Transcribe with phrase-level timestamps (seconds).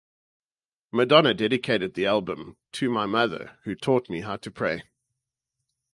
[0.91, 4.81] Madonna dedicated the album to "My mother, who taught me how to pray".